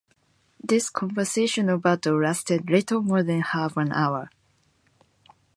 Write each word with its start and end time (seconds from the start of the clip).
This 0.59 0.89
conventional 0.89 1.77
battle 1.77 2.23
lasted 2.23 2.71
little 2.71 3.03
more 3.03 3.21
than 3.21 3.41
half 3.41 3.77
an 3.77 3.91
hour. 3.91 4.31